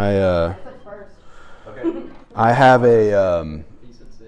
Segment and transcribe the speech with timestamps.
[0.00, 0.54] I uh,
[2.36, 3.64] I have a um,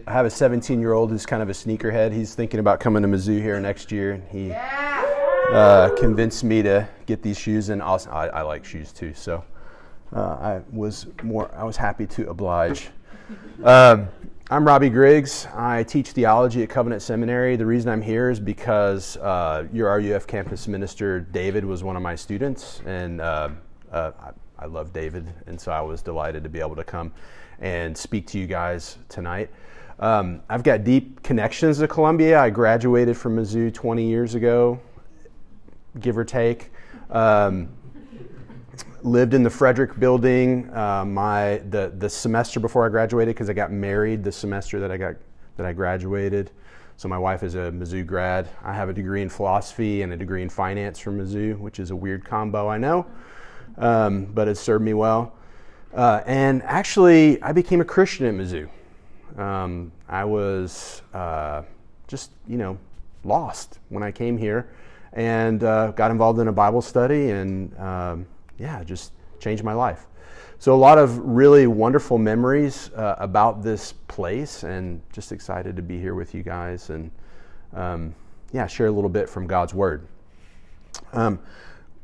[0.05, 2.13] I have a 17 year old who's kind of a sneakerhead.
[2.13, 6.89] He's thinking about coming to Mizzou here next year, and he uh, convinced me to
[7.07, 7.69] get these shoes.
[7.69, 9.45] And also, I, I like shoes too, so
[10.13, 12.89] uh, I was more I was happy to oblige.
[13.63, 14.09] Um,
[14.51, 15.47] I'm Robbie Griggs.
[15.55, 17.55] I teach theology at Covenant Seminary.
[17.55, 22.03] The reason I'm here is because uh, your RUF campus minister David was one of
[22.03, 23.51] my students, and uh,
[23.93, 24.11] uh,
[24.61, 27.13] I love David, and so I was delighted to be able to come
[27.61, 29.49] and speak to you guys tonight.
[29.99, 32.39] Um, I've got deep connections to Columbia.
[32.39, 34.79] I graduated from Mizzou 20 years ago,
[36.01, 36.73] give or take.
[37.09, 37.71] Um,
[39.03, 40.71] lived in the Frederick building.
[40.77, 44.91] Uh, my the the semester before I graduated, because I got married the semester that
[44.91, 45.17] I got
[45.57, 46.51] that I graduated.
[46.99, 48.47] So my wife is a Mizzou grad.
[48.63, 51.93] I have a degree in philosophy and a degree in finance from Mizzou, which is
[51.93, 53.07] a weird combo, I know
[53.79, 55.33] um, but it served me well.
[55.95, 58.69] Uh, and actually, I became a Christian at Mizzou.
[59.39, 61.63] Um, I was uh,
[62.07, 62.79] just, you know,
[63.25, 64.71] lost when I came here
[65.13, 68.27] and uh, got involved in a Bible study and, um,
[68.59, 70.07] yeah, just changed my life.
[70.59, 75.83] So, a lot of really wonderful memories uh, about this place and just excited to
[75.83, 77.11] be here with you guys and,
[77.73, 78.15] um,
[78.53, 80.07] yeah, share a little bit from God's Word.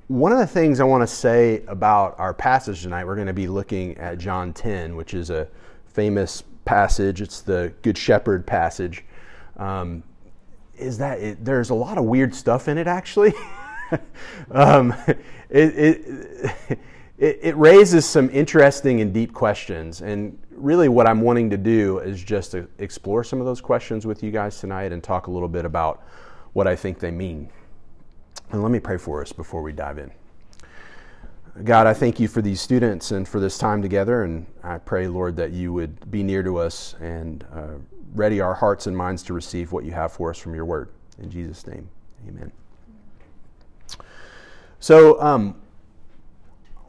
[0.09, 3.33] One of the things I want to say about our passage tonight, we're going to
[3.33, 5.49] be looking at John 10, which is a
[5.87, 7.21] famous passage.
[7.21, 9.05] It's the Good Shepherd passage.
[9.57, 10.05] Um,
[10.77, 13.34] is that it, there's a lot of weird stuff in it, actually.
[14.53, 15.19] um, it,
[15.51, 16.51] it,
[17.19, 20.03] it, it raises some interesting and deep questions.
[20.03, 24.23] And really, what I'm wanting to do is just explore some of those questions with
[24.23, 26.05] you guys tonight and talk a little bit about
[26.53, 27.51] what I think they mean.
[28.53, 30.11] And let me pray for us before we dive in.
[31.65, 34.25] God, I thank you for these students and for this time together.
[34.25, 37.75] And I pray, Lord, that you would be near to us and uh,
[38.15, 40.91] ready our hearts and minds to receive what you have for us from your word.
[41.19, 41.89] In Jesus' name,
[42.29, 42.53] amen.
[44.81, 45.56] So, um,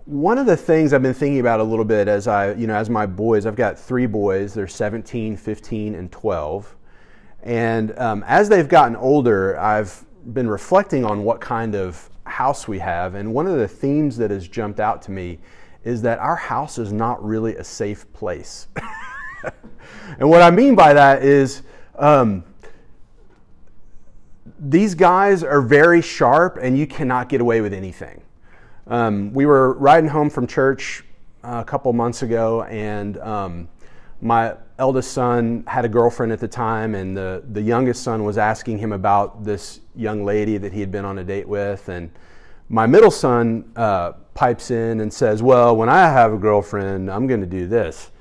[0.03, 2.75] one of the things I've been thinking about a little bit as I, you know,
[2.75, 6.75] as my boys, I've got three boys, they're 17, 15, and 12.
[7.43, 12.79] And um, as they've gotten older, I've been reflecting on what kind of house we
[12.79, 15.39] have, and one of the themes that has jumped out to me
[15.83, 18.67] is that our house is not really a safe place.
[20.19, 21.61] and what I mean by that is
[21.95, 22.43] um,
[24.59, 28.21] these guys are very sharp, and you cannot get away with anything.
[28.87, 31.03] Um, we were riding home from church
[31.43, 33.69] uh, a couple months ago, and um,
[34.21, 38.37] my eldest son had a girlfriend at the time, and the, the youngest son was
[38.37, 41.89] asking him about this young lady that he had been on a date with.
[41.89, 42.11] And
[42.69, 47.27] my middle son uh, pipes in and says, Well, when I have a girlfriend, I'm
[47.27, 48.11] going to do this.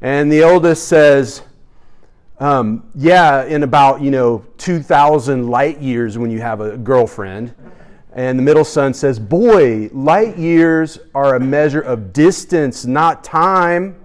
[0.00, 1.42] And the oldest says,
[2.38, 7.54] um, Yeah, in about, you know, 2,000 light years when you have a girlfriend.
[8.14, 13.96] And the middle son says, Boy, light years are a measure of distance, not time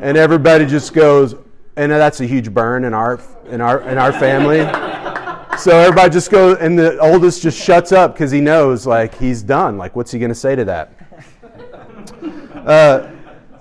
[0.00, 1.34] and everybody just goes,
[1.76, 4.58] and that's a huge burn in our in our in our family.
[5.58, 9.42] so everybody just goes, and the oldest just shuts up because he knows like he's
[9.42, 9.76] done.
[9.76, 10.92] Like, what's he going to say to that?
[12.54, 13.10] Uh,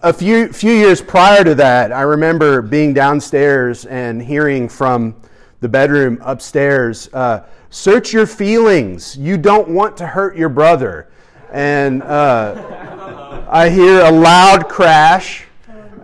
[0.04, 5.16] a few few years prior to that, I remember being downstairs and hearing from
[5.60, 9.18] the bedroom upstairs, uh, "Search your feelings.
[9.18, 11.10] You don't want to hurt your brother."
[11.52, 15.47] And uh, I hear a loud crash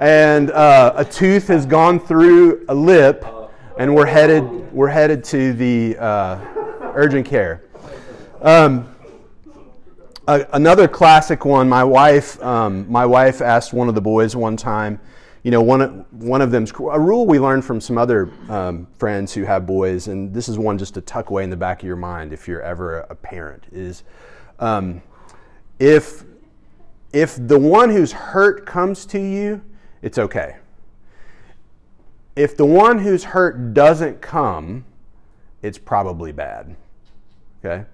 [0.03, 3.25] and uh, a tooth has gone through a lip,
[3.77, 4.43] and we're headed
[4.73, 6.39] we're headed to the uh,
[6.93, 7.63] urgent care.
[8.41, 8.93] Um,
[10.27, 11.69] another classic one.
[11.69, 14.99] My wife um, my wife asked one of the boys one time.
[15.43, 19.33] You know, one one of them's a rule we learned from some other um, friends
[19.33, 21.87] who have boys, and this is one just to tuck away in the back of
[21.87, 24.03] your mind if you're ever a parent is
[24.59, 25.01] um,
[25.79, 26.25] if
[27.13, 29.61] if the one who's hurt comes to you
[30.03, 30.57] it's okay.
[32.35, 34.85] If the one who's hurt doesn't come,
[35.61, 36.75] it's probably bad.
[37.63, 37.85] Okay?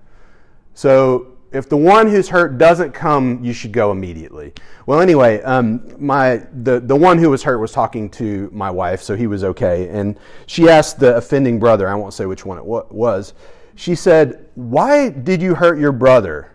[0.74, 4.54] So if the one who's hurt doesn't come, you should go immediately.
[4.86, 9.02] Well, anyway, um, my the the one who was hurt was talking to my wife,
[9.02, 9.88] so he was okay.
[9.90, 13.34] And she asked the offending brother, I won't say which one it was.
[13.76, 16.52] She said, "Why did you hurt your brother?"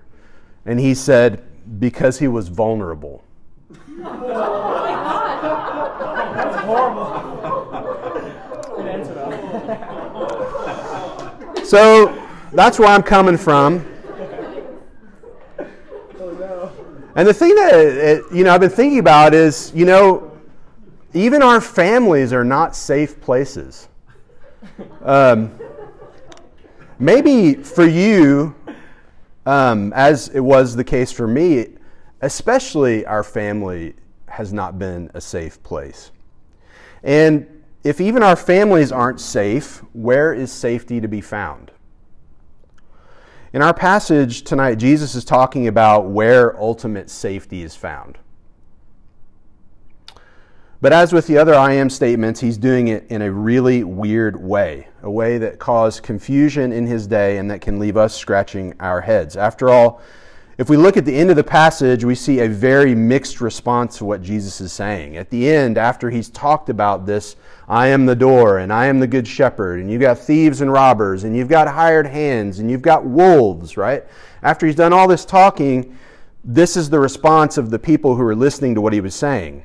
[0.66, 1.42] And he said,
[1.78, 3.24] "Because he was vulnerable."
[6.34, 7.24] That's horrible.
[11.64, 13.86] so that's where I'm coming from.
[17.16, 20.32] And the thing that it, you know I've been thinking about is, you know,
[21.12, 23.88] even our families are not safe places.
[25.02, 25.56] Um,
[26.98, 28.54] maybe for you,
[29.46, 31.68] um, as it was the case for me,
[32.22, 33.94] especially our family
[34.26, 36.10] has not been a safe place.
[37.04, 37.46] And
[37.84, 41.70] if even our families aren't safe, where is safety to be found?
[43.52, 48.18] In our passage tonight, Jesus is talking about where ultimate safety is found.
[50.80, 54.42] But as with the other I am statements, he's doing it in a really weird
[54.42, 58.74] way, a way that caused confusion in his day and that can leave us scratching
[58.80, 59.36] our heads.
[59.36, 60.02] After all,
[60.56, 63.98] if we look at the end of the passage, we see a very mixed response
[63.98, 65.16] to what Jesus is saying.
[65.16, 67.34] At the end, after he's talked about this,
[67.68, 70.72] I am the door and I am the good shepherd, and you've got thieves and
[70.72, 74.04] robbers, and you've got hired hands, and you've got wolves, right?
[74.42, 75.98] After he's done all this talking,
[76.44, 79.64] this is the response of the people who are listening to what he was saying.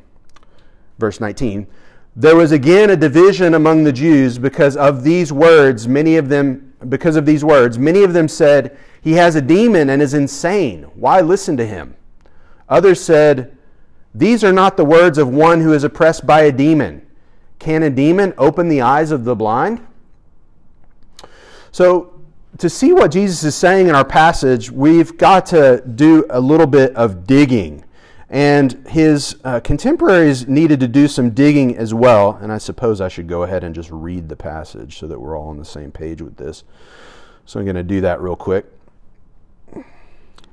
[0.98, 1.68] Verse 19
[2.16, 6.74] There was again a division among the Jews because of these words, many of them,
[6.88, 10.84] because of these words, many of them said, he has a demon and is insane.
[10.96, 11.96] Why listen to him?
[12.68, 13.58] Others said,
[14.14, 17.06] These are not the words of one who is oppressed by a demon.
[17.60, 19.86] Can a demon open the eyes of the blind?
[21.72, 22.14] So,
[22.58, 26.68] to see what Jesus is saying in our passage, we've got to do a little
[26.68, 27.86] bit of digging.
[28.30, 32.38] And his uh, contemporaries needed to do some digging as well.
[32.42, 35.38] And I suppose I should go ahead and just read the passage so that we're
[35.38, 36.64] all on the same page with this.
[37.46, 38.66] So I'm going to do that real quick.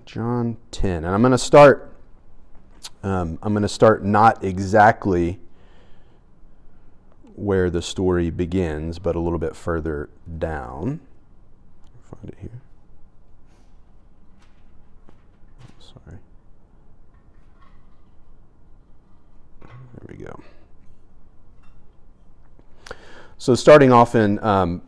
[0.07, 1.05] John 10.
[1.05, 1.93] And I'm going to start,
[3.03, 5.41] um, I'm going to start not exactly
[7.35, 10.09] where the story begins, but a little bit further
[10.39, 11.01] down.
[12.05, 12.63] Find it here.
[15.81, 16.19] Sorry.
[19.61, 20.41] There we go.
[23.39, 24.83] So, starting off in um,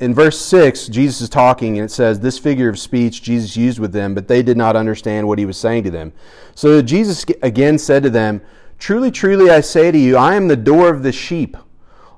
[0.00, 3.78] in verse 6, Jesus is talking, and it says, This figure of speech Jesus used
[3.78, 6.12] with them, but they did not understand what he was saying to them.
[6.54, 8.40] So Jesus again said to them,
[8.78, 11.56] Truly, truly, I say to you, I am the door of the sheep.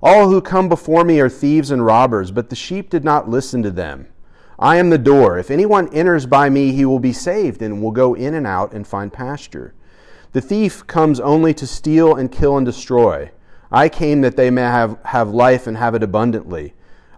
[0.03, 3.63] All who come before me are thieves and robbers, but the sheep did not listen
[3.63, 4.09] to them.
[4.59, 5.39] I am the door.
[5.39, 8.73] If anyone enters by me, he will be saved, and will go in and out
[8.73, 9.75] and find pasture.
[10.33, 13.31] The thief comes only to steal and kill and destroy.
[13.73, 16.75] I came that they may have, have life and have it abundantly.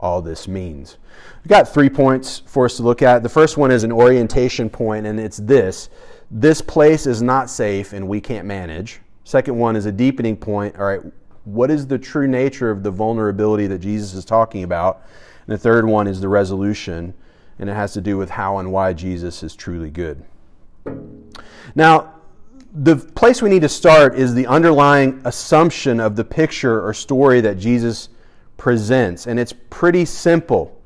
[0.00, 0.98] all this means.
[1.42, 3.22] We've got three points for us to look at.
[3.22, 5.88] The first one is an orientation point, and it's this
[6.30, 9.00] this place is not safe and we can't manage.
[9.24, 10.76] Second one is a deepening point.
[10.78, 11.00] All right,
[11.44, 15.02] what is the true nature of the vulnerability that Jesus is talking about?
[15.46, 17.14] And the third one is the resolution,
[17.58, 20.24] and it has to do with how and why Jesus is truly good.
[21.74, 22.14] Now,
[22.72, 27.40] the place we need to start is the underlying assumption of the picture or story
[27.40, 28.08] that Jesus
[28.60, 30.78] presents, and it's pretty simple.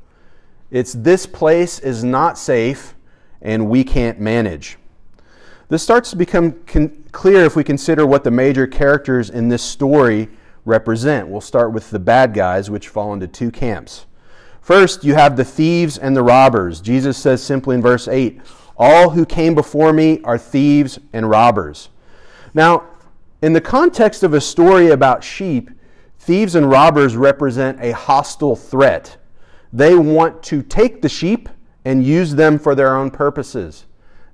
[0.71, 2.95] It's this place is not safe
[3.43, 4.79] and we can't manage.
[5.69, 9.61] This starts to become con- clear if we consider what the major characters in this
[9.61, 10.29] story
[10.65, 11.27] represent.
[11.27, 14.07] We'll start with the bad guys, which fall into two camps.
[14.61, 16.81] First, you have the thieves and the robbers.
[16.81, 18.41] Jesus says simply in verse 8,
[18.77, 21.89] All who came before me are thieves and robbers.
[22.55, 22.85] Now,
[23.43, 25.71] in the context of a story about sheep,
[26.25, 29.19] Thieves and robbers represent a hostile threat.
[29.75, 31.51] They want to take the sheep
[31.85, 33.85] and use them for their own purposes.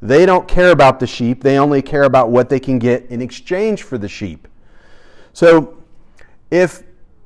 [0.01, 3.21] They don't care about the sheep, they only care about what they can get in
[3.21, 4.47] exchange for the sheep.
[5.33, 5.83] So,
[6.49, 6.85] if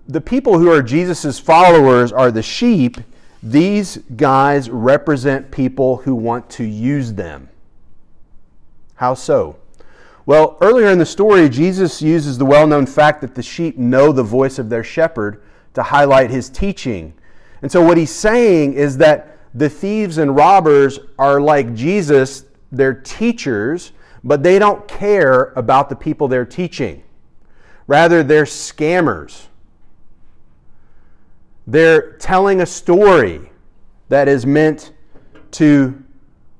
[0.08, 2.96] the people who are Jesus' followers are the sheep,
[3.42, 7.50] these guys represent people who want to use them.
[8.94, 9.58] How so?
[10.26, 14.10] Well, earlier in the story, Jesus uses the well known fact that the sheep know
[14.10, 15.42] the voice of their shepherd
[15.74, 17.12] to highlight his teaching.
[17.60, 22.94] And so, what he's saying is that the thieves and robbers are like Jesus, they're
[22.94, 27.02] teachers, but they don't care about the people they're teaching.
[27.86, 29.46] Rather, they're scammers.
[31.66, 33.50] They're telling a story
[34.08, 34.92] that is meant
[35.52, 36.02] to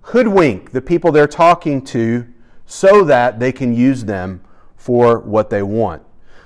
[0.03, 2.27] hoodwink the people they're talking to
[2.67, 4.41] so that they can use them
[4.77, 6.03] for what they want.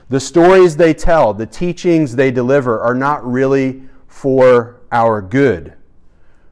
[0.09, 5.75] The stories they tell, the teachings they deliver are not really for our good.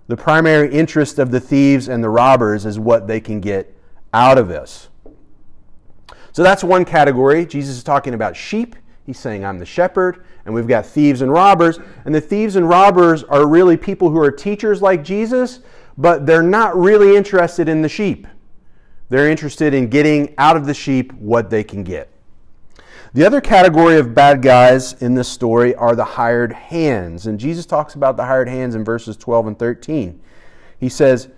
[0.09, 3.77] The primary interest of the thieves and the robbers is what they can get
[4.13, 4.89] out of us.
[6.33, 7.47] So that's one category.
[7.47, 8.77] Jesus is talking about sheep.
[9.05, 10.25] He's saying, I'm the shepherd.
[10.45, 11.79] And we've got thieves and robbers.
[12.05, 15.61] And the thieves and robbers are really people who are teachers like Jesus,
[15.97, 18.27] but they're not really interested in the sheep.
[19.09, 22.11] They're interested in getting out of the sheep what they can get.
[23.15, 27.27] The other category of bad guys in this story are the hired hands.
[27.27, 30.21] And Jesus talks about the hired hands in verses 12 and 13.
[30.79, 31.29] He says,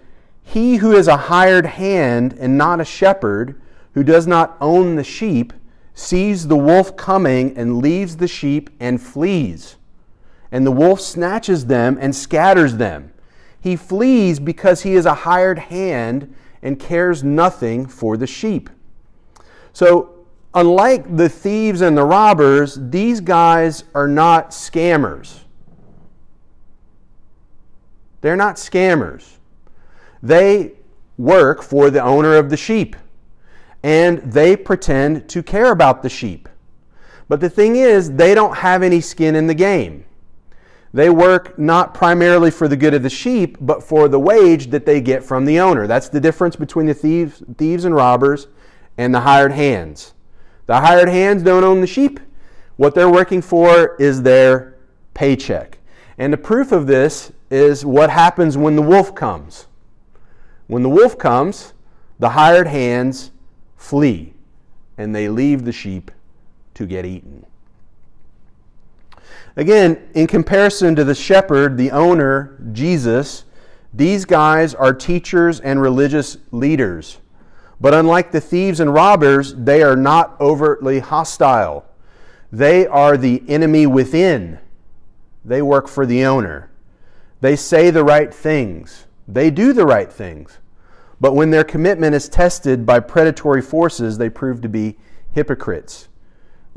[0.42, 3.60] He who is a hired hand and not a shepherd,
[3.94, 5.52] who does not own the sheep,
[5.94, 9.76] sees the wolf coming and leaves the sheep and flees.
[10.50, 13.12] And the wolf snatches them and scatters them.
[13.60, 18.70] He flees because he is a hired hand and cares nothing for the sheep.
[19.72, 25.40] So, unlike the thieves and the robbers, these guys are not scammers.
[28.20, 29.36] They're not scammers.
[30.22, 30.72] They
[31.16, 32.96] work for the owner of the sheep
[33.82, 36.48] and they pretend to care about the sheep.
[37.28, 40.04] But the thing is, they don't have any skin in the game.
[40.92, 44.86] They work not primarily for the good of the sheep, but for the wage that
[44.86, 45.86] they get from the owner.
[45.86, 48.48] That's the difference between the thieves, thieves and robbers
[48.96, 50.14] and the hired hands.
[50.66, 52.20] The hired hands don't own the sheep.
[52.76, 54.76] What they're working for is their
[55.14, 55.78] paycheck.
[56.16, 59.66] And the proof of this is what happens when the wolf comes.
[60.66, 61.72] When the wolf comes,
[62.18, 63.30] the hired hands
[63.76, 64.34] flee
[64.96, 66.10] and they leave the sheep
[66.74, 67.46] to get eaten.
[69.58, 73.44] Again, in comparison to the shepherd, the owner, Jesus,
[73.92, 77.18] these guys are teachers and religious leaders.
[77.80, 81.84] But unlike the thieves and robbers, they are not overtly hostile.
[82.52, 84.60] They are the enemy within.
[85.44, 86.70] They work for the owner.
[87.40, 89.06] They say the right things.
[89.26, 90.58] They do the right things.
[91.20, 94.98] But when their commitment is tested by predatory forces, they prove to be
[95.32, 96.07] hypocrites.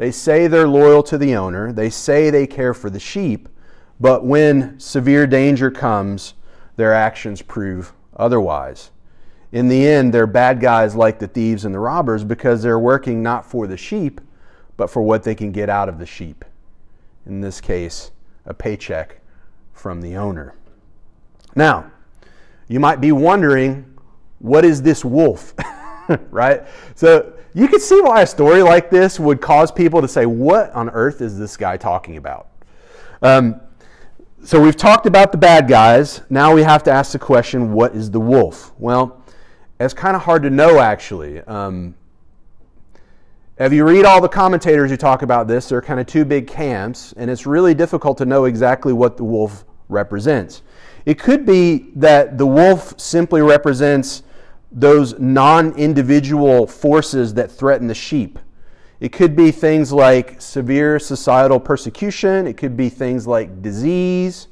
[0.02, 3.48] They say they're loyal to the owner, they say they care for the sheep,
[4.00, 6.34] but when severe danger comes,
[6.76, 8.90] their actions prove otherwise.
[9.52, 13.22] In the end, they're bad guys like the thieves and the robbers because they're working
[13.22, 14.20] not for the sheep,
[14.76, 16.46] but for what they can get out of the sheep.
[17.28, 18.10] In this case,
[18.48, 19.22] a paycheck
[19.72, 20.56] from the owner.
[21.56, 21.92] Now,
[22.68, 23.86] you might be wondering
[24.40, 25.54] what is this wolf?
[26.32, 26.64] right?
[26.96, 30.72] So you can see why a story like this would cause people to say, What
[30.72, 32.48] on earth is this guy talking about?
[33.22, 33.62] Um,
[34.44, 36.22] so we've talked about the bad guys.
[36.30, 38.74] Now we have to ask the question what is the wolf?
[38.80, 39.24] Well,
[39.80, 41.42] it's kind of hard to know actually.
[41.42, 41.94] Um,
[43.60, 46.26] if you read all the commentators who talk about this, there are kind of two
[46.26, 50.64] big camps, and it's really difficult to know exactly what the wolf represents.
[51.06, 54.24] It could be that the wolf simply represents
[54.72, 58.40] those non individual forces that threaten the sheep.
[59.00, 64.48] It could be things like severe societal persecution, it could be things like disease.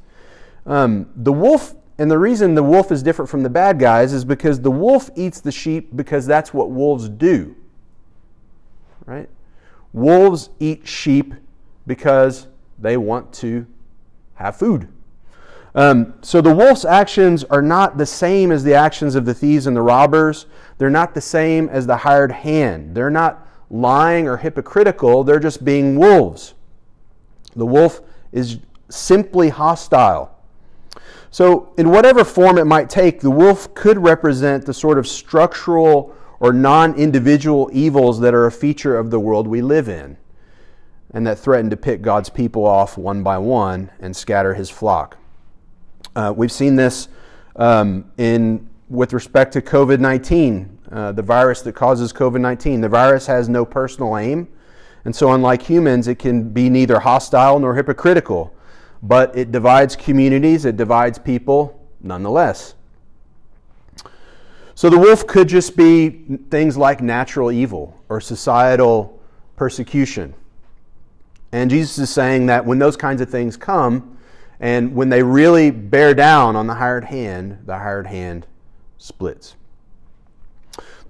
[0.65, 4.25] Um, the wolf, and the reason the wolf is different from the bad guys is
[4.25, 7.55] because the wolf eats the sheep because that's what wolves do.
[9.05, 9.29] Right?
[9.93, 11.33] Wolves eat sheep
[11.87, 12.47] because
[12.77, 13.65] they want to
[14.35, 14.87] have food.
[15.75, 19.67] Um, so the wolf's actions are not the same as the actions of the thieves
[19.67, 20.47] and the robbers.
[20.77, 22.95] They're not the same as the hired hand.
[22.95, 26.55] They're not lying or hypocritical, they're just being wolves.
[27.55, 28.59] The wolf is
[28.89, 30.35] simply hostile.
[31.31, 36.15] So, in whatever form it might take, the wolf could represent the sort of structural
[36.39, 40.17] or non individual evils that are a feature of the world we live in
[41.11, 45.18] and that threaten to pick God's people off one by one and scatter his flock.
[46.15, 47.07] Uh, we've seen this
[47.55, 52.81] um, in with respect to COVID 19, uh, the virus that causes COVID 19.
[52.81, 54.47] The virus has no personal aim,
[55.05, 58.53] and so, unlike humans, it can be neither hostile nor hypocritical,
[59.03, 62.75] but it divides communities, it divides people nonetheless.
[64.75, 69.21] So the wolf could just be things like natural evil or societal
[69.57, 70.33] persecution.
[71.51, 74.17] And Jesus is saying that when those kinds of things come,
[74.59, 78.45] and when they really bear down on the hired hand, the hired hand
[78.97, 79.55] splits.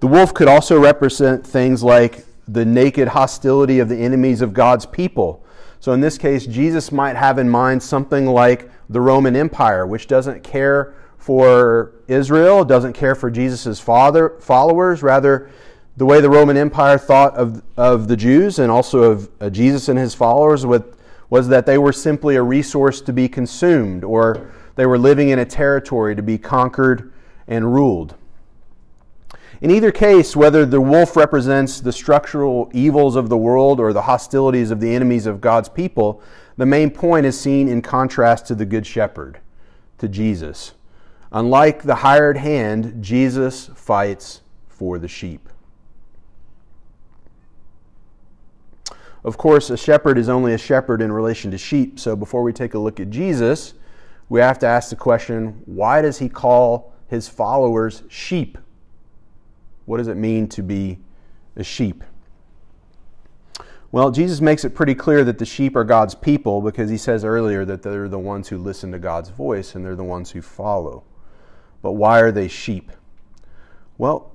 [0.00, 4.86] The wolf could also represent things like the naked hostility of the enemies of God's
[4.86, 5.44] people.
[5.78, 10.06] So in this case, Jesus might have in mind something like the Roman Empire, which
[10.06, 15.02] doesn't care for Israel, doesn't care for Jesus' father, followers.
[15.02, 15.50] Rather,
[15.96, 19.88] the way the Roman Empire thought of, of the Jews and also of uh, Jesus
[19.88, 20.98] and his followers with,
[21.30, 25.38] was that they were simply a resource to be consumed, or they were living in
[25.38, 27.12] a territory to be conquered
[27.46, 28.16] and ruled.
[29.60, 34.02] In either case, whether the wolf represents the structural evils of the world or the
[34.02, 36.22] hostilities of the enemies of God's people,
[36.56, 39.38] the main point is seen in contrast to the Good Shepherd,
[39.98, 40.72] to Jesus.
[41.30, 45.49] Unlike the hired hand, Jesus fights for the sheep.
[49.22, 52.52] Of course, a shepherd is only a shepherd in relation to sheep, so before we
[52.52, 53.74] take a look at Jesus,
[54.28, 58.56] we have to ask the question why does he call his followers sheep?
[59.84, 60.98] What does it mean to be
[61.56, 62.04] a sheep?
[63.92, 67.24] Well, Jesus makes it pretty clear that the sheep are God's people because he says
[67.24, 70.40] earlier that they're the ones who listen to God's voice and they're the ones who
[70.40, 71.02] follow.
[71.82, 72.92] But why are they sheep?
[73.98, 74.30] Well,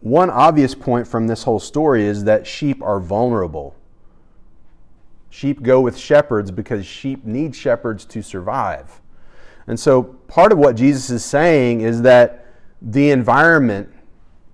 [0.00, 3.74] one obvious point from this whole story is that sheep are vulnerable.
[5.30, 9.00] Sheep go with shepherds because sheep need shepherds to survive.
[9.66, 12.46] And so, part of what Jesus is saying is that
[12.80, 13.92] the environment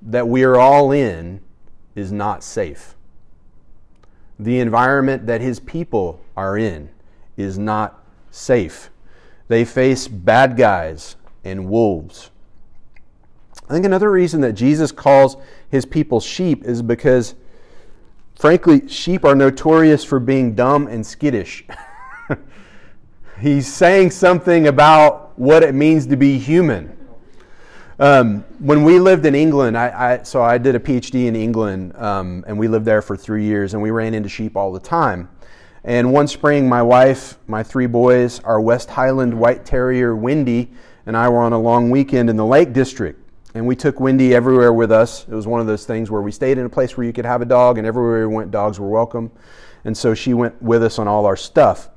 [0.01, 1.41] that we are all in
[1.95, 2.97] is not safe.
[4.39, 6.89] The environment that his people are in
[7.37, 8.91] is not safe.
[9.49, 12.32] They face bad guys and wolves.
[13.73, 15.39] I think another reason that Jesus calls
[15.71, 17.35] his people sheep is because,
[18.39, 21.65] frankly, sheep are notorious for being dumb and skittish.
[23.41, 26.95] He's saying something about what it means to be human.
[27.99, 31.97] Um, when we lived in England, I, I, so I did a PhD in England,
[31.97, 34.81] um, and we lived there for three years, and we ran into sheep all the
[34.81, 35.31] time.
[35.83, 40.73] And one spring, my wife, my three boys, our West Highland White Terrier Windy,
[41.07, 43.21] and I were on a long weekend in the Lake District.
[43.55, 45.27] And we took Windy everywhere with us.
[45.29, 47.27] It was one of those things where we stayed in a place where you could
[47.27, 49.31] have a dog, and everywhere we went, dogs were welcome.
[49.85, 51.91] And so she went with us on all our stuff.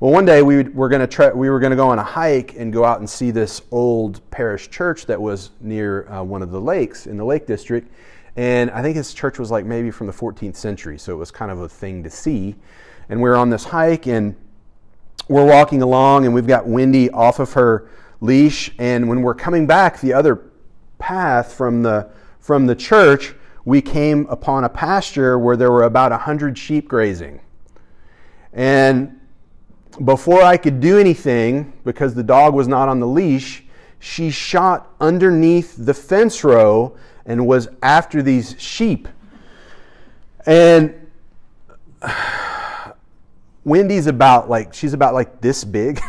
[0.00, 2.02] Well, one day we were going to try, we were going to go on a
[2.02, 6.42] hike and go out and see this old parish church that was near uh, one
[6.42, 7.88] of the lakes in the Lake District.
[8.34, 11.30] And I think this church was like maybe from the 14th century, so it was
[11.30, 12.56] kind of a thing to see.
[13.10, 14.34] And we are on this hike and
[15.28, 17.88] we're walking along and we've got Windy off of her
[18.20, 18.72] leash.
[18.78, 20.42] And when we're coming back the other
[21.02, 23.34] path from the, from the church,
[23.64, 27.40] we came upon a pasture where there were about a 100 sheep grazing.
[28.52, 29.20] And
[30.04, 33.64] before I could do anything, because the dog was not on the leash,
[33.98, 39.08] she shot underneath the fence row and was after these sheep.
[40.46, 40.94] And
[43.64, 46.00] Wendy's about like, she's about like this big.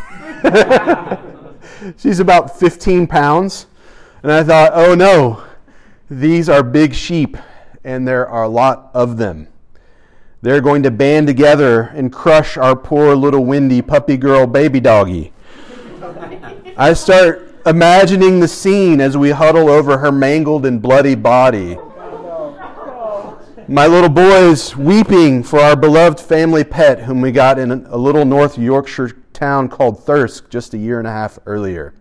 [1.97, 3.65] she's about 15 pounds.
[4.23, 5.43] And I thought, oh no,
[6.09, 7.37] these are big sheep,
[7.83, 9.49] and there are a lot of them.
[10.41, 15.33] They're going to band together and crush our poor little windy puppy girl baby doggy.
[16.77, 21.77] I start imagining the scene as we huddle over her mangled and bloody body.
[23.67, 28.25] My little boys weeping for our beloved family pet, whom we got in a little
[28.25, 31.93] North Yorkshire town called Thirsk just a year and a half earlier.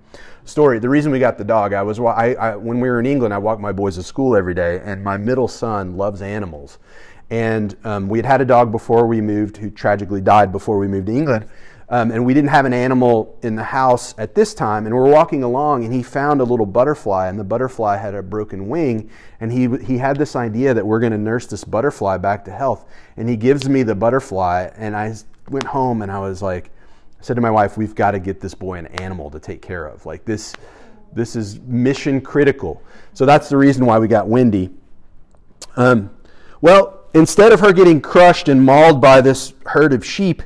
[0.44, 3.06] Story: The reason we got the dog, I was I, I, when we were in
[3.06, 6.78] England, I walked my boys to school every day, and my middle son loves animals,
[7.30, 10.88] and um, we had had a dog before we moved who tragically died before we
[10.88, 11.46] moved to England.
[11.88, 14.86] Um, and we didn't have an animal in the house at this time.
[14.86, 18.22] And we're walking along, and he found a little butterfly, and the butterfly had a
[18.22, 19.10] broken wing.
[19.40, 22.50] And he, he had this idea that we're going to nurse this butterfly back to
[22.50, 22.88] health.
[23.18, 25.14] And he gives me the butterfly, and I
[25.50, 26.70] went home and I was like,
[27.22, 29.62] I said to my wife, we've got to get this boy an animal to take
[29.62, 30.04] care of.
[30.04, 30.54] Like this,
[31.12, 32.82] this is mission critical.
[33.12, 34.70] So that's the reason why we got Wendy.
[35.76, 36.10] Um,
[36.60, 40.42] well, instead of her getting crushed and mauled by this herd of sheep,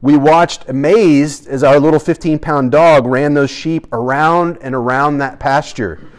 [0.00, 5.18] we watched amazed as our little 15 pound dog ran those sheep around and around
[5.18, 6.10] that pasture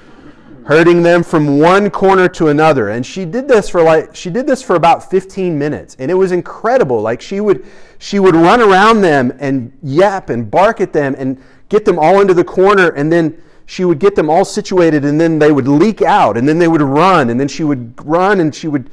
[0.68, 4.46] herding them from one corner to another and she did this for like she did
[4.46, 7.66] this for about 15 minutes and it was incredible like she would
[8.00, 12.22] she would run around them and yap and bark at them and get them all
[12.22, 15.68] into the corner and then she would get them all situated and then they would
[15.68, 18.90] leak out and then they would run and then she would run and she would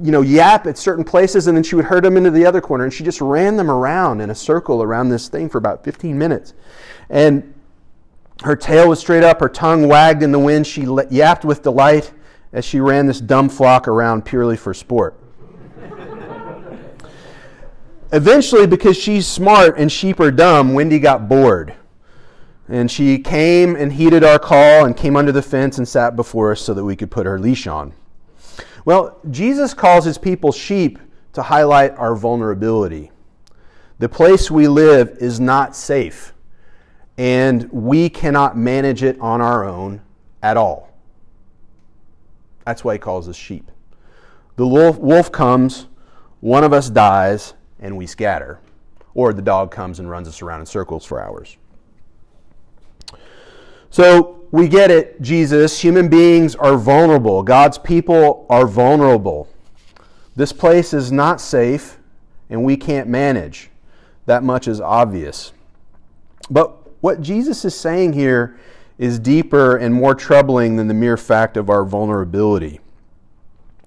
[0.00, 2.60] you know, yap at certain places, and then she would herd them into the other
[2.60, 2.84] corner.
[2.84, 6.16] And she just ran them around in a circle around this thing for about 15
[6.16, 6.54] minutes.
[7.10, 7.52] And
[8.42, 10.66] her tail was straight up, her tongue wagged in the wind.
[10.66, 12.12] She yapped with delight
[12.52, 15.21] as she ran this dumb flock around purely for sport.
[18.12, 21.74] Eventually, because she's smart and sheep are dumb, Wendy got bored.
[22.68, 26.52] And she came and heeded our call and came under the fence and sat before
[26.52, 27.94] us so that we could put her leash on.
[28.84, 30.98] Well, Jesus calls his people sheep
[31.32, 33.10] to highlight our vulnerability.
[33.98, 36.34] The place we live is not safe,
[37.16, 40.02] and we cannot manage it on our own
[40.42, 40.92] at all.
[42.66, 43.70] That's why he calls us sheep.
[44.56, 45.86] The wolf, comes,
[46.40, 48.60] one of us dies, and we scatter.
[49.14, 51.58] Or the dog comes and runs us around in circles for hours.
[53.90, 55.80] So, we get it, Jesus.
[55.80, 57.42] Human beings are vulnerable.
[57.42, 59.48] God's people are vulnerable.
[60.34, 61.98] This place is not safe,
[62.48, 63.70] and we can't manage.
[64.24, 65.52] That much is obvious.
[66.50, 68.58] But what Jesus is saying here
[68.98, 72.80] is deeper and more troubling than the mere fact of our vulnerability.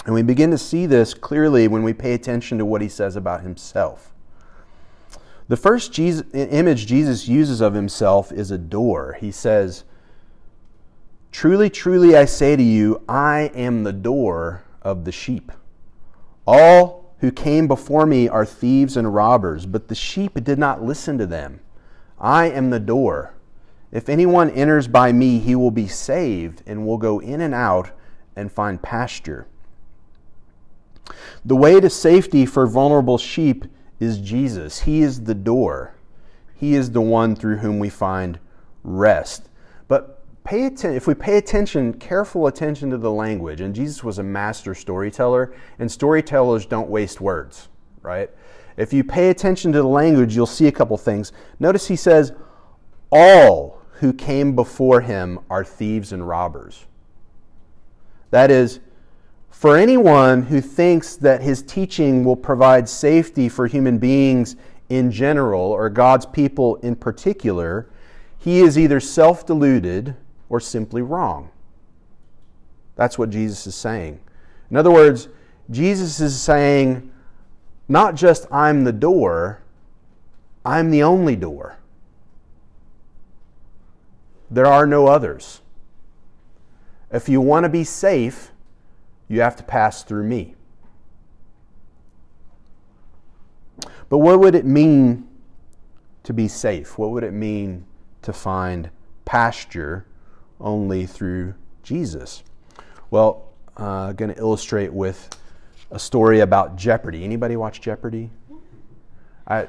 [0.05, 3.15] And we begin to see this clearly when we pay attention to what he says
[3.15, 4.13] about himself.
[5.47, 9.17] The first Jesus, image Jesus uses of himself is a door.
[9.19, 9.83] He says,
[11.31, 15.51] Truly, truly, I say to you, I am the door of the sheep.
[16.47, 21.17] All who came before me are thieves and robbers, but the sheep did not listen
[21.17, 21.59] to them.
[22.19, 23.33] I am the door.
[23.91, 27.91] If anyone enters by me, he will be saved and will go in and out
[28.35, 29.47] and find pasture.
[31.43, 33.65] The way to safety for vulnerable sheep
[33.99, 34.81] is Jesus.
[34.81, 35.95] He is the door.
[36.55, 38.39] He is the one through whom we find
[38.83, 39.49] rest.
[39.87, 44.19] But pay attention, if we pay attention, careful attention to the language, and Jesus was
[44.19, 47.67] a master storyteller, and storytellers don't waste words,
[48.01, 48.29] right?
[48.77, 51.31] If you pay attention to the language, you'll see a couple things.
[51.59, 52.33] Notice he says,
[53.11, 56.85] All who came before him are thieves and robbers.
[58.31, 58.79] That is,
[59.55, 64.57] for anyone who thinks that his teaching will provide safety for human beings
[64.89, 67.87] in general or God's people in particular,
[68.37, 70.13] he is either self deluded
[70.49, 71.49] or simply wrong.
[72.97, 74.19] That's what Jesus is saying.
[74.69, 75.29] In other words,
[75.71, 77.09] Jesus is saying,
[77.87, 79.61] not just I'm the door,
[80.65, 81.77] I'm the only door.
[84.51, 85.61] There are no others.
[87.09, 88.51] If you want to be safe,
[89.27, 90.55] you have to pass through me.
[94.09, 95.27] But what would it mean
[96.23, 96.97] to be safe?
[96.97, 97.85] What would it mean
[98.21, 98.89] to find
[99.25, 100.05] pasture
[100.59, 102.43] only through Jesus.
[103.11, 105.37] Well, I'm uh, going to illustrate with
[105.91, 107.23] a story about Jeopardy.
[107.23, 108.29] Anybody watch Jeopardy?
[109.47, 109.67] I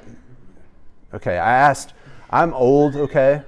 [1.12, 1.38] okay.
[1.38, 1.92] I asked.
[2.30, 3.42] I'm old, okay,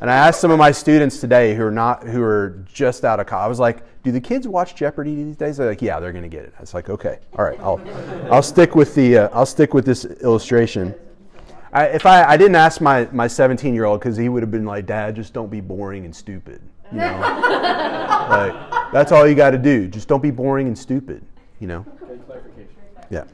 [0.00, 3.20] and I asked some of my students today who are not who are just out
[3.20, 3.44] of college.
[3.44, 6.22] I was like, "Do the kids watch Jeopardy these days?" They're like, "Yeah, they're going
[6.22, 7.58] to get it." I was like, "Okay, all right.
[7.60, 7.80] I'll
[8.30, 10.94] I'll stick with the uh, I'll stick with this illustration."
[11.72, 14.50] I, if I, I didn't ask my, my 17 year old because he would have
[14.50, 16.60] been like, Dad, just don't be boring and stupid.
[16.90, 17.20] You know,
[18.28, 19.86] like that's all you got to do.
[19.86, 21.24] Just don't be boring and stupid.
[21.60, 21.86] You know.
[23.10, 23.24] Yeah.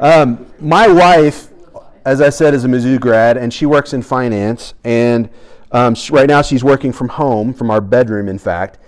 [0.00, 1.48] Um, my wife,
[2.04, 4.74] as I said, is a Mizzou grad, and she works in finance.
[4.84, 5.28] And
[5.72, 8.78] um, right now, she's working from home, from our bedroom, in fact.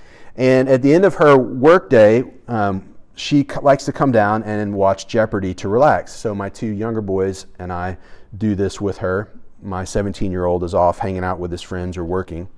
[0.40, 5.06] And at the end of her workday, um, she likes to come down and watch
[5.06, 6.14] Jeopardy to relax.
[6.14, 7.98] So my two younger boys and I
[8.38, 9.38] do this with her.
[9.62, 12.48] My 17 year old is off hanging out with his friends or working.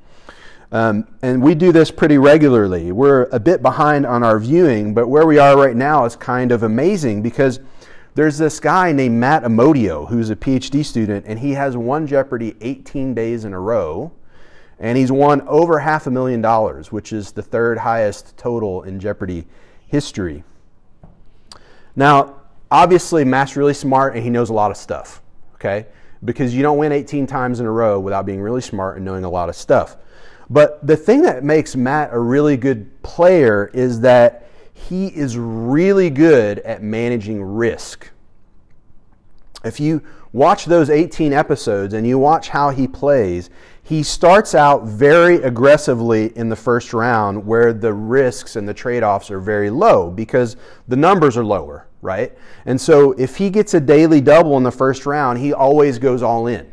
[0.71, 2.93] Um, and we do this pretty regularly.
[2.93, 6.53] We're a bit behind on our viewing, but where we are right now is kind
[6.53, 7.59] of amazing because
[8.15, 12.55] there's this guy named Matt Amodio who's a PhD student, and he has won Jeopardy
[12.61, 14.13] 18 days in a row.
[14.83, 19.01] And he's won over half a million dollars, which is the third highest total in
[19.01, 19.47] Jeopardy
[19.87, 20.45] history.
[21.97, 22.41] Now,
[22.71, 25.23] obviously, Matt's really smart and he knows a lot of stuff
[25.63, 25.87] okay?
[26.25, 29.25] Because you don't win 18 times in a row without being really smart and knowing
[29.25, 29.97] a lot of stuff.
[30.51, 36.11] But the thing that makes Matt a really good player is that he is really
[36.11, 38.11] good at managing risk.
[39.65, 43.49] If you watch those 18 episodes and you watch how he plays,
[43.83, 49.03] he starts out very aggressively in the first round where the risks and the trade
[49.03, 50.57] offs are very low because
[50.89, 52.37] the numbers are lower right?
[52.67, 56.21] And so if he gets a daily double in the first round, he always goes
[56.21, 56.71] all in,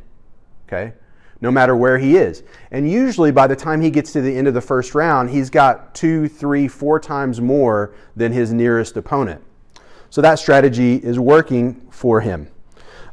[0.67, 0.93] okay?
[1.41, 2.43] no matter where he is.
[2.72, 5.50] And usually, by the time he gets to the end of the first round, he's
[5.50, 9.41] got two, three, four times more than his nearest opponent.
[10.10, 12.50] So that strategy is working for him.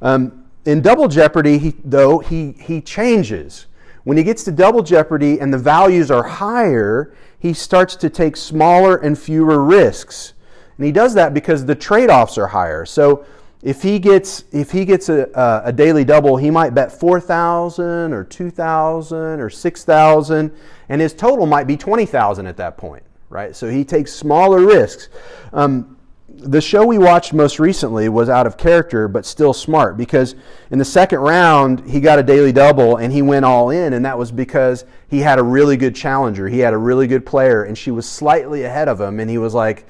[0.02, 3.66] Um, in Double Jeopardy, he, though, he, he changes.
[4.06, 8.36] When he gets to Double Jeopardy and the values are higher, he starts to take
[8.36, 10.34] smaller and fewer risks.
[10.76, 12.86] And he does that because the trade offs are higher.
[12.86, 13.26] So
[13.64, 18.12] if he gets if he gets a, a daily double, he might bet four thousand
[18.12, 20.52] or two thousand or six thousand,
[20.88, 23.56] and his total might be twenty thousand at that point, right?
[23.56, 25.08] So he takes smaller risks.
[25.52, 25.95] Um,
[26.38, 30.34] the show we watched most recently was out of character, but still smart because
[30.70, 34.04] in the second round he got a daily double and he went all in, and
[34.04, 36.48] that was because he had a really good challenger.
[36.48, 39.38] He had a really good player, and she was slightly ahead of him, and he
[39.38, 39.86] was like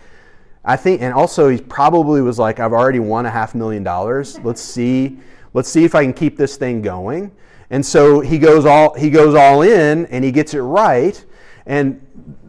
[0.67, 4.37] I think, and also he probably was like, I've already won a half million dollars.
[4.41, 5.17] Let's see,
[5.55, 7.31] let's see if I can keep this thing going.
[7.71, 11.25] And so he goes all he goes all in, and he gets it right.
[11.67, 12.05] And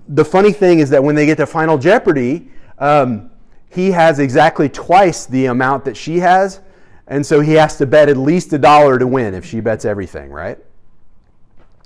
[0.08, 3.30] the funny thing is that when they get to Final Jeopardy, um,
[3.70, 6.62] he has exactly twice the amount that she has,
[7.08, 9.86] and so he has to bet at least a dollar to win if she bets
[9.86, 10.58] everything, right?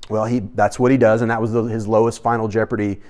[0.09, 3.01] Well, he that's what he does, and that was the, his lowest Final Jeopardy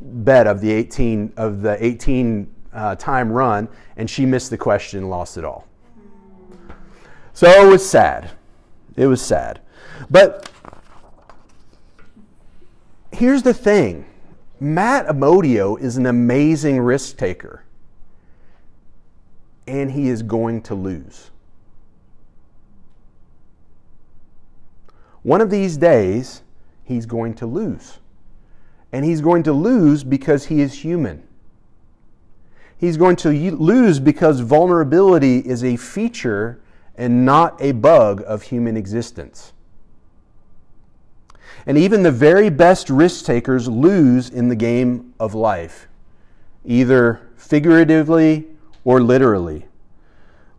[0.00, 5.00] bet of the 18 of the 18 uh, time run, and she missed the question
[5.00, 5.66] and lost it all.
[7.32, 8.30] So it was sad.
[8.96, 9.60] It was sad.
[10.10, 10.50] But
[13.12, 14.06] here's the thing
[14.58, 17.64] Matt Amodio is an amazing risk taker,
[19.70, 21.30] and he is going to lose.
[25.22, 26.42] One of these days,
[26.84, 27.98] he's going to lose.
[28.92, 31.22] And he's going to lose because he is human
[32.80, 36.58] he's going to lose because vulnerability is a feature
[36.96, 39.52] and not a bug of human existence.
[41.66, 45.88] And even the very best risk takers lose in the game of life,
[46.64, 48.46] either figuratively
[48.84, 49.66] or literally.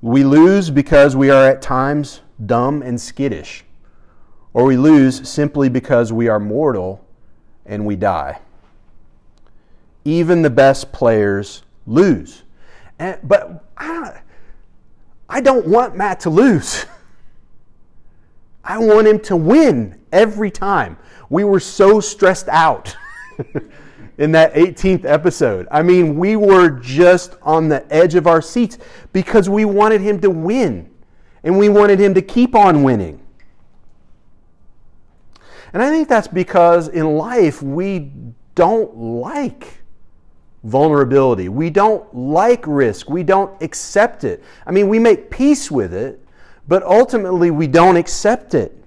[0.02, 3.64] We lose because we are at times dumb and skittish,
[4.54, 7.06] or we lose simply because we are mortal
[7.66, 8.40] and we die.
[10.04, 12.44] Even the best players lose.
[12.98, 14.22] And, but I,
[15.30, 16.86] I don't want Matt to lose.
[18.64, 20.98] I want him to win every time.
[21.30, 22.96] We were so stressed out
[24.22, 25.68] in that 18th episode.
[25.72, 28.78] I mean, we were just on the edge of our seats
[29.14, 30.92] because we wanted him to win
[31.42, 33.20] and we wanted him to keep on winning.
[35.74, 38.12] And I think that's because in life we
[38.54, 39.80] don't like
[40.64, 41.50] vulnerability.
[41.50, 43.10] We don't like risk.
[43.10, 44.44] We don't accept it.
[44.68, 46.24] I mean, we make peace with it,
[46.68, 48.78] but ultimately we don't accept it.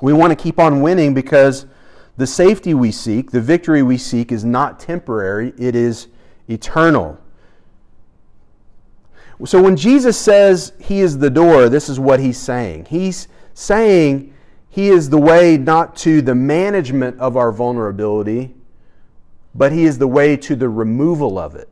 [0.00, 1.66] We want to keep on winning because
[2.16, 6.08] the safety we seek, the victory we seek, is not temporary, it is
[6.48, 7.18] eternal.
[9.44, 12.86] So when Jesus says he is the door, this is what he's saying.
[12.86, 14.32] He's saying
[14.76, 18.54] he is the way not to the management of our vulnerability,
[19.54, 21.70] but He is the way to the removal of it.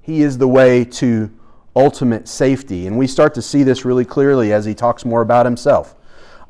[0.00, 1.30] He is the way to
[1.74, 2.86] ultimate safety.
[2.86, 5.96] And we start to see this really clearly as he talks more about himself.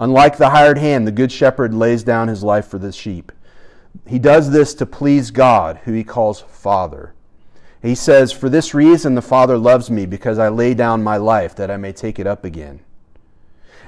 [0.00, 3.32] Unlike the hired hand, the good shepherd lays down his life for the sheep.
[4.06, 7.14] He does this to please God, who he calls Father.
[7.82, 11.54] He says, For this reason the Father loves me, because I lay down my life
[11.56, 12.80] that I may take it up again.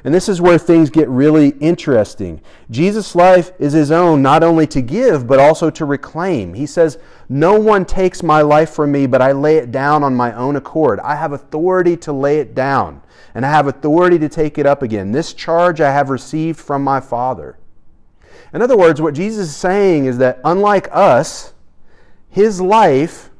[0.03, 2.41] And this is where things get really interesting.
[2.71, 6.55] Jesus' life is his own, not only to give, but also to reclaim.
[6.55, 10.15] He says, No one takes my life from me, but I lay it down on
[10.15, 11.01] my own accord.
[11.01, 13.03] I have authority to lay it down,
[13.35, 15.13] and I have authority to take it up again.
[15.13, 17.59] This charge I have received from my Father.
[18.55, 21.53] In other words, what Jesus is saying is that unlike us,
[22.31, 23.31] his life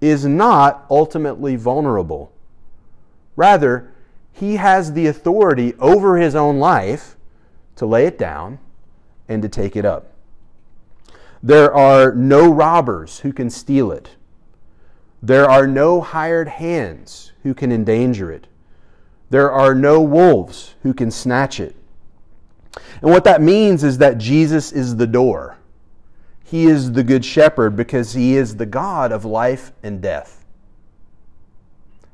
[0.00, 2.32] is not ultimately vulnerable.
[3.36, 3.89] Rather,
[4.40, 7.14] he has the authority over his own life
[7.76, 8.58] to lay it down
[9.28, 10.14] and to take it up.
[11.42, 14.16] There are no robbers who can steal it.
[15.22, 18.46] There are no hired hands who can endanger it.
[19.28, 21.76] There are no wolves who can snatch it.
[23.02, 25.58] And what that means is that Jesus is the door.
[26.42, 30.46] He is the good shepherd because he is the God of life and death.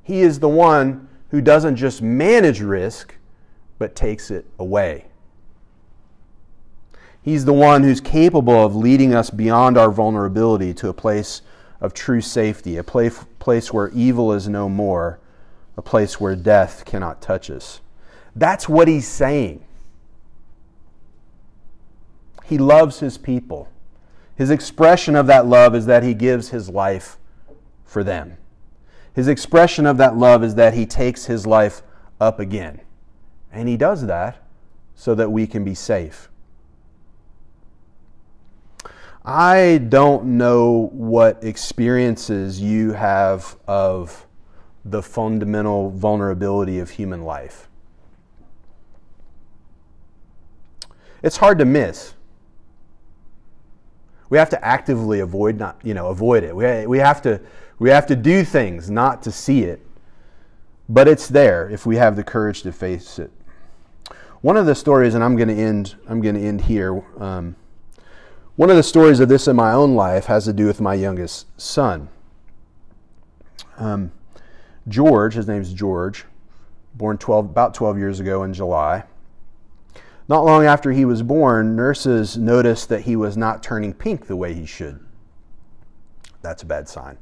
[0.02, 1.05] He is the one
[1.36, 3.14] who doesn't just manage risk,
[3.78, 5.04] but takes it away.
[7.20, 11.42] He's the one who's capable of leading us beyond our vulnerability to a place
[11.78, 15.20] of true safety, a place where evil is no more,
[15.76, 17.82] a place where death cannot touch us.
[18.34, 19.62] That's what he's saying.
[22.46, 23.68] He loves his people.
[24.36, 27.18] His expression of that love is that he gives his life
[27.84, 28.38] for them.
[29.16, 31.80] His expression of that love is that he takes his life
[32.20, 32.82] up again.
[33.50, 34.42] And he does that
[34.94, 36.28] so that we can be safe.
[39.24, 44.26] I don't know what experiences you have of
[44.84, 47.70] the fundamental vulnerability of human life.
[51.22, 52.12] It's hard to miss.
[54.28, 56.54] We have to actively avoid not, you know, avoid it.
[56.54, 57.40] We, we, have to,
[57.78, 59.80] we have to do things not to see it.
[60.88, 63.30] But it's there if we have the courage to face it.
[64.40, 67.02] One of the stories, and I'm going to end, I'm going to end here.
[67.18, 67.56] Um,
[68.54, 70.94] one of the stories of this in my own life has to do with my
[70.94, 72.08] youngest son.
[73.76, 74.12] Um,
[74.88, 76.24] George, his name's George,
[76.94, 79.04] born 12, about 12 years ago in July.
[80.28, 84.36] Not long after he was born, nurses noticed that he was not turning pink the
[84.36, 85.00] way he should.
[86.42, 87.18] That's a bad sign.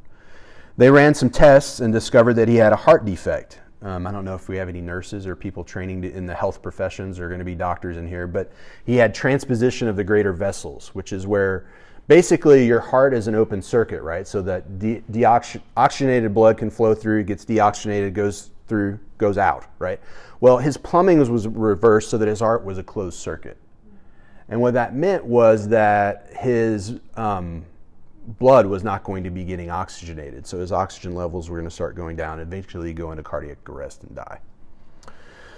[0.77, 3.61] They ran some tests and discovered that he had a heart defect.
[3.81, 6.63] Um, I don't know if we have any nurses or people training in the health
[6.63, 8.51] professions or going to be doctors in here, but
[8.85, 11.67] he had transposition of the greater vessels, which is where
[12.09, 14.27] basically your heart is an open circuit, right?
[14.27, 20.01] So that de- deoxygenated blood can flow through, gets deoxygenated, goes through, goes out, right?
[20.41, 23.59] Well, his plumbing was, was reversed so that his heart was a closed circuit.
[24.49, 27.65] And what that meant was that his um,
[28.27, 30.47] blood was not going to be getting oxygenated.
[30.47, 34.05] So his oxygen levels were going to start going down, eventually go into cardiac arrest
[34.05, 34.41] and die.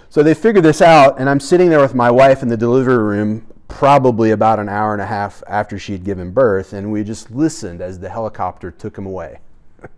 [0.09, 2.97] So they figured this out, and I'm sitting there with my wife in the delivery
[2.97, 7.03] room, probably about an hour and a half after she had given birth, and we
[7.03, 9.39] just listened as the helicopter took him away.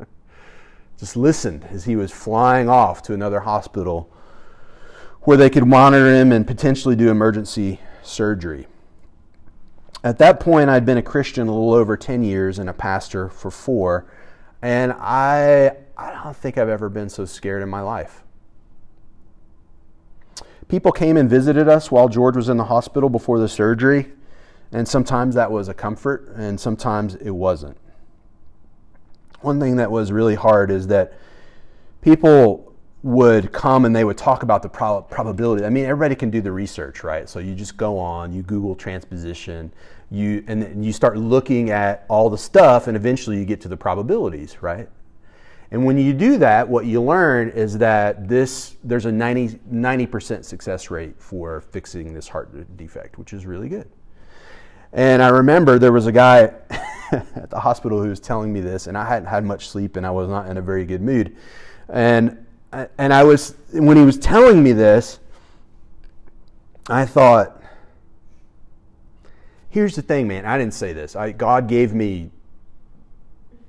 [0.99, 4.11] just listened as he was flying off to another hospital
[5.21, 8.67] where they could monitor him and potentially do emergency surgery.
[10.03, 13.27] At that point, I'd been a Christian a little over 10 years and a pastor
[13.29, 14.05] for four,
[14.61, 18.23] and I, I don't think I've ever been so scared in my life.
[20.69, 24.11] People came and visited us while George was in the hospital before the surgery,
[24.71, 27.77] and sometimes that was a comfort, and sometimes it wasn't.
[29.41, 31.13] One thing that was really hard is that
[32.01, 32.68] people
[33.01, 35.65] would come and they would talk about the probability.
[35.65, 37.29] I mean, everybody can do the research, right?
[37.29, 39.71] So you just go on, you Google transposition,
[40.11, 43.77] you and you start looking at all the stuff, and eventually you get to the
[43.77, 44.89] probabilities, right?
[45.71, 50.45] And when you do that, what you learn is that this there's a 90 percent
[50.45, 53.89] success rate for fixing this heart defect, which is really good.
[54.91, 56.51] And I remember there was a guy
[57.11, 60.05] at the hospital who was telling me this, and I hadn't had much sleep, and
[60.05, 61.37] I was not in a very good mood,
[61.87, 65.19] and and I was when he was telling me this,
[66.87, 67.61] I thought,
[69.69, 70.45] here's the thing, man.
[70.45, 71.15] I didn't say this.
[71.15, 72.31] I, God gave me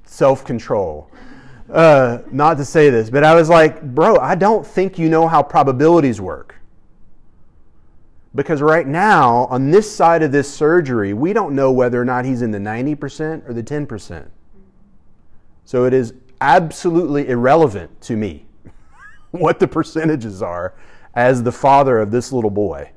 [0.04, 1.10] self control.
[1.70, 5.28] Uh, not to say this, but I was like, bro, I don't think you know
[5.28, 6.56] how probabilities work.
[8.34, 12.24] Because right now, on this side of this surgery, we don't know whether or not
[12.24, 14.28] he's in the 90% or the 10%.
[15.64, 18.46] So it is absolutely irrelevant to me
[19.40, 20.74] what the percentages are
[21.14, 22.90] as the father of this little boy.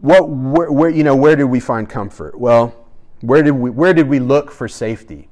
[0.00, 2.38] What, where, where, you know, where did we find comfort?
[2.38, 2.86] Well,
[3.20, 5.28] where did we, where did we look for safety?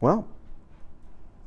[0.00, 0.28] Well,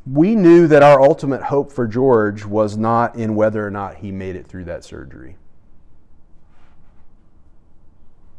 [0.06, 4.12] we knew that our ultimate hope for George was not in whether or not he
[4.12, 5.38] made it through that surgery.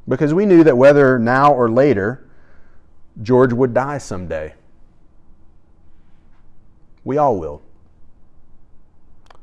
[0.07, 2.29] Because we knew that whether now or later,
[3.23, 4.55] George would die someday.
[7.05, 7.63] We all will.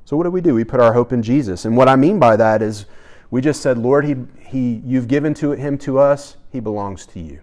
[0.06, 0.54] So what do we do?
[0.54, 1.64] We put our hope in Jesus.
[1.66, 2.86] And what I mean by that is
[3.30, 6.36] we just said, Lord, he, he, you've given to him to us.
[6.52, 7.40] He belongs to you.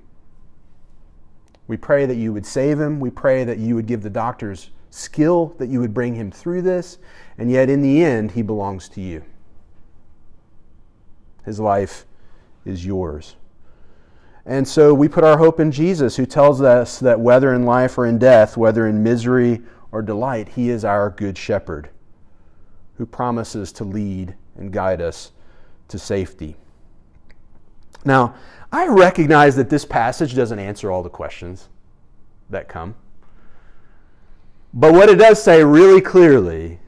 [1.66, 3.00] We pray that you would save him.
[3.00, 6.62] We pray that you would give the doctors skill, that you would bring him through
[6.62, 6.98] this.
[7.38, 9.24] And yet, in the end, he belongs to you.
[11.44, 12.04] His life
[12.64, 13.36] is yours.
[14.44, 17.98] And so we put our hope in Jesus, who tells us that whether in life
[17.98, 19.62] or in death, whether in misery
[19.92, 21.90] or delight, He is our good shepherd
[22.96, 25.32] who promises to lead and guide us
[25.88, 26.56] to safety.
[28.04, 28.34] Now,
[28.70, 31.68] I recognize that this passage doesn't answer all the questions
[32.50, 32.94] that come.
[34.74, 36.78] But what it does say really clearly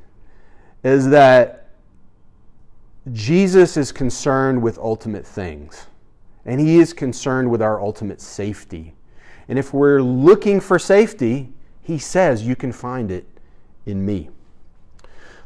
[0.85, 1.69] is that
[3.13, 5.87] Jesus is concerned with ultimate things,
[6.45, 8.95] and he is concerned with our ultimate safety.
[9.49, 11.53] And if we're looking for safety,
[11.91, 13.26] he says you can find it
[13.84, 14.30] in me.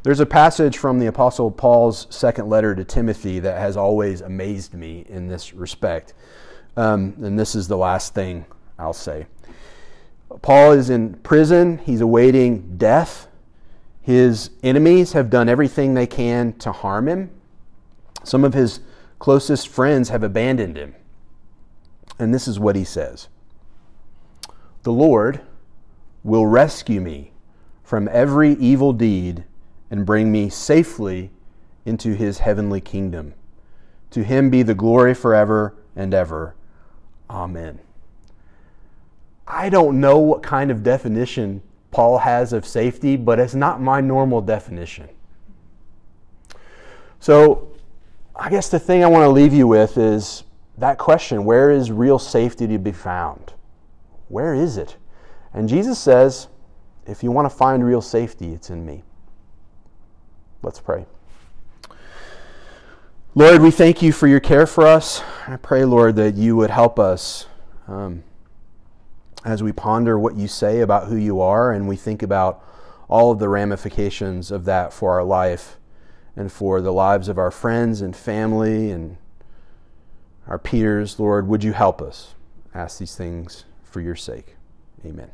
[0.03, 4.75] There's a passage from the Apostle Paul's second letter to Timothy that has always amazed
[4.75, 6.13] me in this respect.
[6.77, 8.45] Um, and this is the last thing
[8.77, 9.25] I'll say.
[10.43, 13.27] Paul is in prison, he's awaiting death.
[14.03, 17.31] His enemies have done everything they can to harm him.
[18.23, 18.81] Some of his
[19.17, 20.93] closest friends have abandoned him.
[22.19, 23.29] And this is what he says
[24.83, 25.41] The Lord
[26.25, 27.31] will rescue me
[27.83, 29.43] from every evil deed
[29.91, 31.29] and bring me safely
[31.85, 33.35] into his heavenly kingdom.
[34.09, 36.55] To him be the glory forever and ever.
[37.29, 37.79] Amen.
[39.47, 41.61] I don't know what kind of definition
[41.91, 45.07] Paul has of safety, but it's not my normal definition.
[47.19, 47.71] So,
[48.35, 50.43] I guess the thing I want to leave you with is
[50.79, 53.53] that question where is real safety to be found?
[54.27, 54.97] Where is it?
[55.55, 56.49] And Jesus says,
[57.07, 59.03] if you want to find real safety, it's in me.
[60.61, 61.05] Let's pray.
[63.35, 65.23] Lord, we thank you for your care for us.
[65.47, 67.47] I pray, Lord, that you would help us.
[67.87, 68.23] Um,
[69.45, 72.61] as we ponder what you say about who you are and we think about
[73.07, 75.77] all of the ramifications of that for our life
[76.35, 79.15] and for the lives of our friends and family and
[80.47, 82.33] our peers, Lord, would you help us?
[82.73, 84.55] Ask these things for your sake.
[85.05, 85.29] Amen.